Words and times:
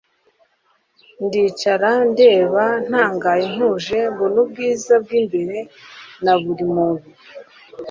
ndicara 1.25 1.91
ndeba 2.11 2.63
ntangaye 2.87 3.45
ntuje, 3.55 3.97
mbona 4.13 4.37
ubwiza 4.43 4.93
bw'imbere 5.03 5.57
na 6.23 6.33
buri 6.41 6.65
muntu 6.73 7.07